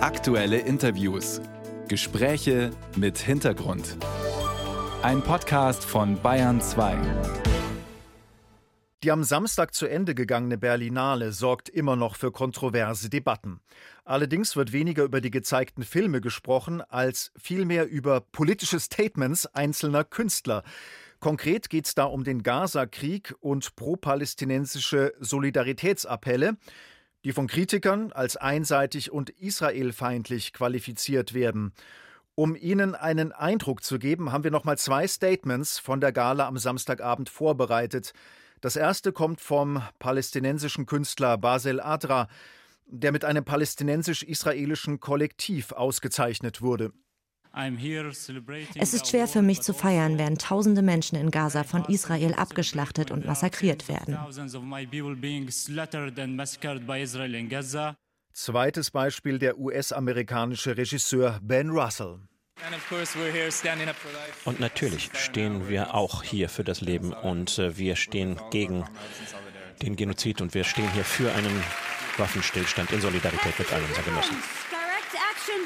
[0.00, 1.40] Aktuelle Interviews.
[1.88, 3.96] Gespräche mit Hintergrund.
[5.02, 6.96] Ein Podcast von Bayern 2.
[9.02, 13.58] Die am Samstag zu Ende gegangene Berlinale sorgt immer noch für kontroverse Debatten.
[14.04, 20.62] Allerdings wird weniger über die gezeigten Filme gesprochen, als vielmehr über politische Statements einzelner Künstler.
[21.18, 26.56] Konkret geht es da um den Gaza-Krieg und pro-palästinensische Solidaritätsappelle
[27.28, 31.74] die von Kritikern als einseitig und israelfeindlich qualifiziert werden.
[32.34, 36.46] Um Ihnen einen Eindruck zu geben, haben wir noch mal zwei Statements von der Gala
[36.46, 38.14] am Samstagabend vorbereitet.
[38.62, 42.28] Das erste kommt vom palästinensischen Künstler Basel Adra,
[42.86, 46.94] der mit einem palästinensisch-israelischen Kollektiv ausgezeichnet wurde.
[48.74, 53.10] Es ist schwer für mich zu feiern, während tausende Menschen in Gaza von Israel abgeschlachtet
[53.10, 54.16] und massakriert werden.
[58.32, 62.20] Zweites Beispiel der US-amerikanische Regisseur Ben Russell.
[64.44, 68.84] Und natürlich stehen wir auch hier für das Leben und äh, wir stehen gegen
[69.82, 71.62] den Genozid und wir stehen hier für einen
[72.16, 74.36] Waffenstillstand in Solidarität mit allen unseren Genossen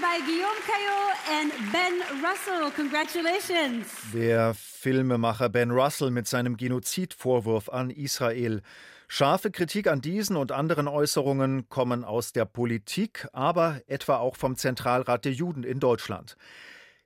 [0.00, 2.70] by Guillaume Caillot and Ben Russell.
[2.70, 4.12] Congratulations.
[4.14, 8.62] Der Filmemacher Ben Russell mit seinem Genozidvorwurf an Israel.
[9.08, 14.56] Scharfe Kritik an diesen und anderen Äußerungen kommen aus der Politik, aber etwa auch vom
[14.56, 16.36] Zentralrat der Juden in Deutschland.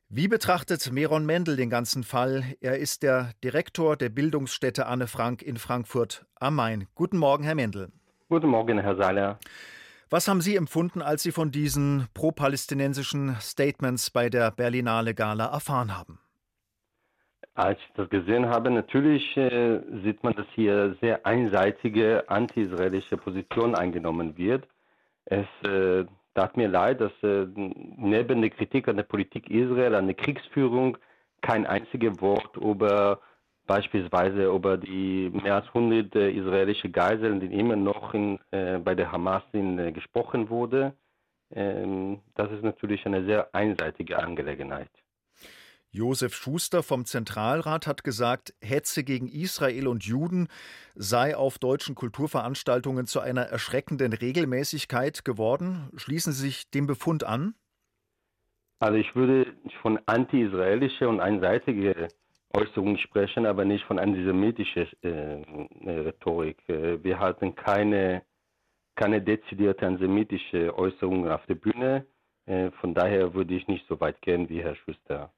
[0.09, 2.45] Wie betrachtet Meron Mendel den ganzen Fall?
[2.61, 6.87] Er ist der Direktor der Bildungsstätte Anne Frank in Frankfurt am Main.
[6.95, 7.91] Guten Morgen, Herr Mendel.
[8.29, 9.39] Guten Morgen, Herr Seiler.
[10.09, 15.97] Was haben Sie empfunden, als Sie von diesen pro-palästinensischen Statements bei der Berlinale Gala erfahren
[15.97, 16.21] haben?
[17.55, 23.75] Als ich das gesehen habe, natürlich äh, sieht man, dass hier sehr einseitige anti-israelische Position
[23.75, 24.69] eingenommen wird.
[25.25, 26.05] Es äh,
[26.35, 30.99] tat mir leid, dass äh, neben der Kritik an der Politik Israel, an der Kriegsführung,
[31.41, 33.21] kein einziges Wort über
[33.67, 38.95] beispielsweise über die mehr als 100 äh, israelische Geiseln, die immer noch in, äh, bei
[38.95, 40.95] der Hamas sind, äh, gesprochen wurde.
[41.51, 44.91] Ähm, das ist natürlich eine sehr einseitige Angelegenheit.
[45.91, 50.49] Josef Schuster vom Zentralrat hat gesagt, Hetze gegen Israel und Juden
[50.95, 55.89] sei auf deutschen Kulturveranstaltungen zu einer erschreckenden Regelmäßigkeit geworden.
[55.97, 57.55] Schließen Sie sich dem Befund an?
[58.79, 59.47] Also ich würde
[59.81, 62.09] von anti-israelische und einseitige
[62.57, 65.43] Äußerungen sprechen, aber nicht von antisemitischer äh,
[65.85, 66.57] Rhetorik.
[66.69, 68.23] Äh, wir hatten keine,
[68.95, 72.07] keine dezidierte antisemitische Äußerung auf der Bühne.
[72.47, 75.33] Äh, von daher würde ich nicht so weit gehen wie Herr Schuster.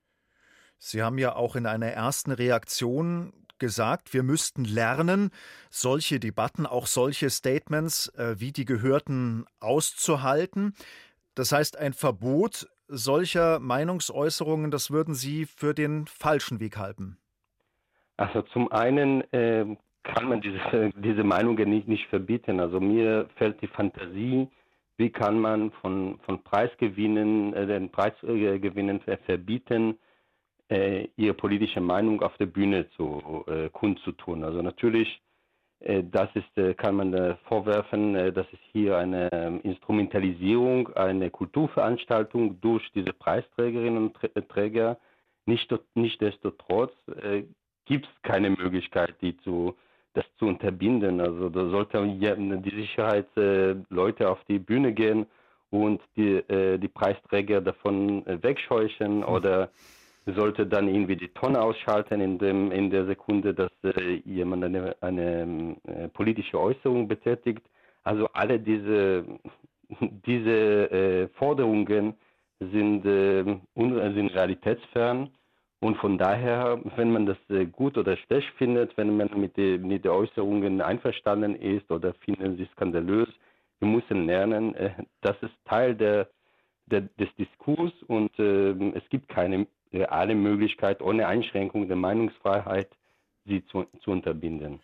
[0.78, 5.30] Sie haben ja auch in einer ersten Reaktion gesagt, wir müssten lernen,
[5.70, 10.74] solche Debatten, auch solche Statements äh, wie die gehörten auszuhalten.
[11.34, 17.18] Das heißt, ein Verbot solcher Meinungsäußerungen, das würden Sie für den falschen Weg halten?
[18.16, 19.64] Also zum einen äh,
[20.02, 20.58] kann man diese,
[20.96, 22.60] diese Meinungen nicht, nicht verbieten.
[22.60, 24.48] Also mir fällt die Fantasie,
[24.96, 29.98] wie kann man von, von Preisgewinnen, äh, den Preisgewinnen verbieten,
[30.70, 34.44] äh, ihre politische Meinung auf der Bühne zu äh, kundzutun.
[34.44, 35.27] Also natürlich äh,
[35.80, 42.60] das ist, äh, kann man äh, vorwerfen, dass es hier eine ähm, Instrumentalisierung, eine Kulturveranstaltung
[42.60, 44.98] durch diese Preisträgerinnen und Träger.
[45.46, 47.44] Nicht, nichtsdestotrotz äh,
[47.84, 49.76] gibt es keine Möglichkeit, die zu,
[50.14, 51.20] das zu unterbinden.
[51.20, 55.26] Also da sollte die Sicherheitsleute auf die Bühne gehen
[55.70, 56.42] und die,
[56.78, 59.28] die Preisträger davon wegscheuchen hm.
[59.28, 59.70] oder
[60.34, 64.96] sollte dann irgendwie die Tonne ausschalten in, dem, in der Sekunde, dass äh, jemand eine,
[65.00, 67.62] eine äh, politische Äußerung betätigt.
[68.04, 69.24] Also alle diese,
[70.26, 72.14] diese äh, Forderungen
[72.60, 75.30] sind, ähm, sind realitätsfern.
[75.80, 79.78] Und von daher, wenn man das äh, gut oder schlecht findet, wenn man mit, die,
[79.78, 83.28] mit den Äußerungen einverstanden ist oder finden sie skandalös,
[83.78, 84.90] wir müssen lernen, äh,
[85.20, 86.28] das ist Teil der,
[86.86, 92.88] der, des Diskurs und äh, es gibt keine reale Möglichkeit, ohne Einschränkung der Meinungsfreiheit,
[93.44, 94.80] sie zu, zu unterbinden.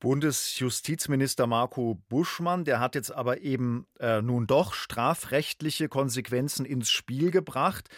[0.00, 7.30] Bundesjustizminister Marco Buschmann, der hat jetzt aber eben äh, nun doch strafrechtliche Konsequenzen ins Spiel
[7.30, 7.88] gebracht.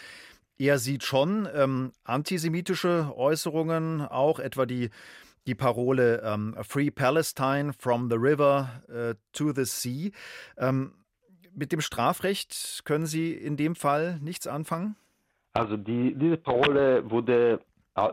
[0.57, 4.89] Er sieht schon ähm, antisemitische Äußerungen, auch etwa die,
[5.47, 10.11] die Parole ähm, Free Palestine from the River äh, to the Sea.
[10.57, 10.93] Ähm,
[11.53, 14.95] mit dem Strafrecht können Sie in dem Fall nichts anfangen?
[15.53, 17.59] Also die, diese Parole wurde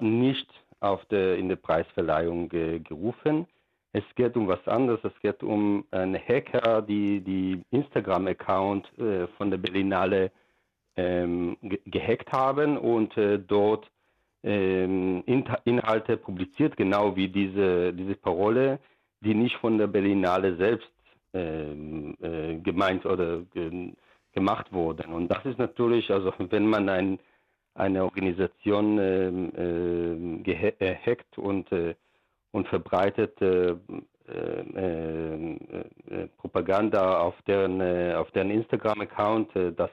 [0.01, 0.49] nicht
[0.81, 3.47] auf der, in der Preisverleihung äh, gerufen.
[3.93, 5.01] Es geht um was anderes.
[5.05, 10.33] Es geht um einen Hacker, die die Instagram-Account äh, von der Berlinale
[10.97, 13.91] ähm, ge gehackt haben und äh, dort
[14.43, 18.79] ähm, In Inhalte publiziert, genau wie diese, diese Parole,
[19.21, 20.91] die nicht von der Berlinale selbst
[21.33, 23.93] ähm, äh, gemeint oder ge
[24.35, 25.13] gemacht wurden.
[25.13, 27.19] Und das ist natürlich, also wenn man ein,
[27.75, 31.95] eine Organisation ähm, äh, gehackt und äh,
[32.55, 33.75] und verbreitet äh,
[34.29, 37.83] äh, äh, Propaganda auf deren,
[38.15, 39.51] auf deren Instagram-Account.
[39.77, 39.91] das,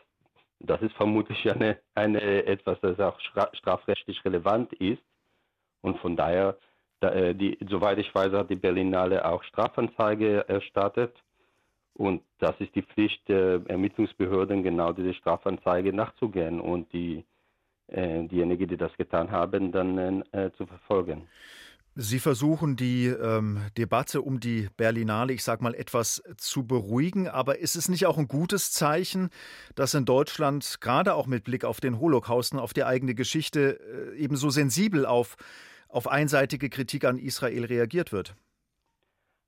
[0.60, 3.20] das ist vermutlich eine, eine etwas, das auch
[3.54, 5.02] strafrechtlich relevant ist.
[5.82, 6.56] Und von daher,
[7.00, 11.16] da, die, soweit ich weiß, hat die Berlinale auch Strafanzeige erstattet.
[11.94, 17.24] Und das ist die Pflicht der Ermittlungsbehörden, genau diese Strafanzeige nachzugehen und die,
[17.88, 21.28] äh, diejenigen, die das getan haben, dann äh, zu verfolgen.
[21.96, 27.28] Sie versuchen die ähm, Debatte um die Berlinale, ich sage mal, etwas zu beruhigen.
[27.28, 29.30] Aber ist es nicht auch ein gutes Zeichen,
[29.76, 33.78] dass in Deutschland, gerade auch mit Blick auf den Holocaust und auf die eigene Geschichte,
[34.14, 35.36] äh, ebenso sensibel auf,
[35.90, 38.36] auf einseitige Kritik an Israel reagiert wird?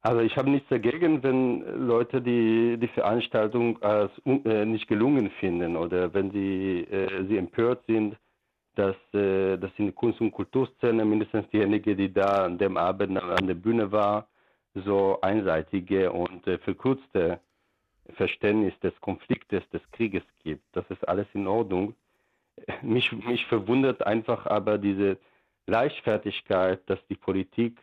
[0.04, 5.78] Also ich habe nichts dagegen, wenn Leute die, die Veranstaltung als äh, nicht gelungen finden
[5.78, 8.18] oder wenn sie, äh, sie empört sind
[8.76, 13.18] dass, äh, dass in der Kunst- und Kulturszene mindestens diejenige, die da an dem Abend
[13.22, 14.28] an der Bühne war,
[14.74, 17.40] so einseitige und äh, verkürzte
[18.16, 20.64] Verständnis des Konfliktes, des Krieges gibt.
[20.74, 21.96] Das ist alles in Ordnung.
[22.82, 25.18] Mich, mich verwundert einfach aber diese
[25.68, 27.80] Leichtfertigkeit, dass die Politik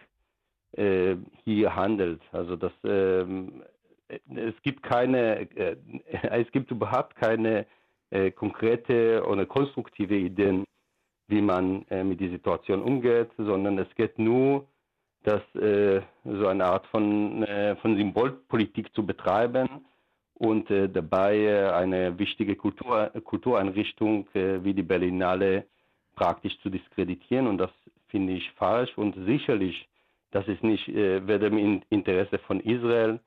[0.72, 2.20] hier handelt.
[2.32, 3.62] Also dass ähm,
[4.34, 5.76] es gibt keine, äh,
[6.30, 7.66] es gibt überhaupt keine
[8.10, 10.64] äh, konkrete oder konstruktive Ideen,
[11.28, 14.66] wie man äh, mit der Situation umgeht, sondern es geht nur,
[15.22, 19.68] dass äh, so eine Art von, äh, von Symbolpolitik zu betreiben
[20.34, 25.66] und äh, dabei äh, eine wichtige Kultur, Kultureinrichtung äh, wie die Berlinale
[26.16, 27.46] praktisch zu diskreditieren.
[27.46, 27.70] Und das
[28.08, 29.86] finde ich falsch und sicherlich,
[30.30, 33.20] das ist nicht weder im Interesse von Israel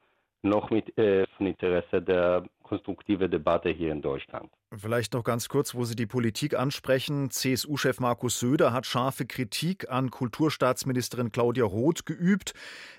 [0.44, 4.50] noch mit äh, Interesse der konstruktiven Debatte hier in Deutschland.
[4.76, 7.30] Vielleicht noch ganz kurz, wo Sie die Politik ansprechen.
[7.30, 12.54] CSU-Chef Markus Söder hat scharfe Kritik an Kulturstaatsministerin Claudia Roth geübt.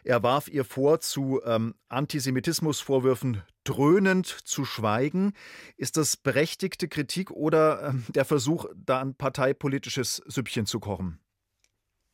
[0.05, 5.33] Er warf ihr vor, zu ähm, Antisemitismusvorwürfen dröhnend zu schweigen.
[5.77, 11.19] Ist das berechtigte Kritik oder ähm, der Versuch, da ein parteipolitisches Süppchen zu kochen?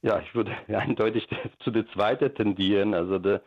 [0.02, 1.28] Ja, ich würde eindeutig
[1.60, 2.94] zu der zweiten tendieren.
[2.94, 3.42] Also der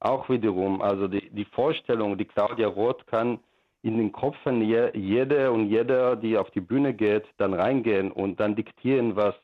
[0.00, 3.40] auch wiederum, also die, die Vorstellung, die Claudia Roth kann
[3.82, 8.12] in den Kopf von je, jeder und jeder, die auf die Bühne geht, dann reingehen
[8.12, 9.34] und dann diktieren, was,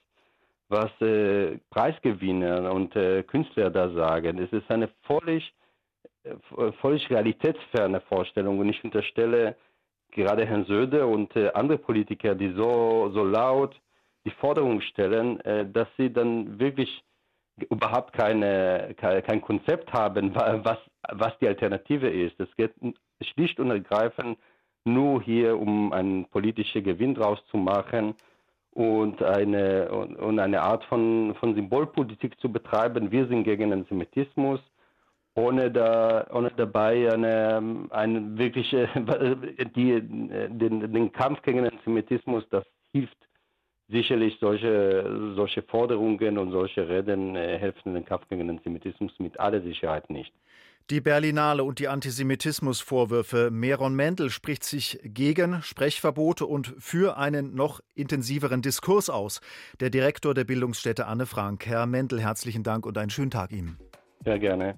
[0.69, 4.39] was äh, Preisgewinner und äh, Künstler da sagen.
[4.39, 5.53] Es ist eine völlig,
[6.25, 9.57] äh, völlig realitätsferne Vorstellung und ich unterstelle
[10.11, 13.75] gerade Herrn Söder und äh, andere Politiker, die so, so laut
[14.25, 17.03] die Forderung stellen, äh, dass sie dann wirklich
[17.71, 20.79] überhaupt keine, kein Konzept haben, was,
[21.13, 22.39] was die Alternative ist.
[22.41, 22.73] Es geht
[23.23, 24.39] schlicht und ergreifend
[24.85, 28.15] nur hier, um einen politischen Gewinn draus zu machen
[28.73, 33.11] und eine, und eine Art von, von Symbolpolitik zu betreiben.
[33.11, 34.61] Wir sind gegen Antisemitismus,
[35.37, 38.89] ohne, da, ohne dabei eine, eine wirkliche,
[39.77, 43.17] die, den, den Kampf gegen Antisemitismus, das hilft
[43.95, 49.39] sicherlich solche, solche Forderungen und solche Reden äh, helfen den Kampf gegen den Antisemitismus mit
[49.39, 50.33] aller Sicherheit nicht.
[50.91, 53.51] Die Berlinale und die Antisemitismusvorwürfe.
[53.51, 59.41] Meron Mendel spricht sich gegen Sprechverbote und für einen noch intensiveren Diskurs aus.
[59.81, 61.65] Der Direktor der Bildungsstätte Anne Frank.
[61.65, 63.79] Herr Mendel, herzlichen Dank und einen schönen Tag Ihnen.
[64.25, 64.73] Sehr gerne.